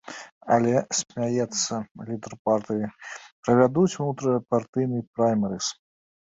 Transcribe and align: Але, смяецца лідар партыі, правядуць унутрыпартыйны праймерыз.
Але, 0.53 0.71
смяецца 0.99 1.73
лідар 2.07 2.33
партыі, 2.49 2.91
правядуць 3.45 3.87
унутрыпартыйны 4.07 5.07
праймерыз. 5.15 5.65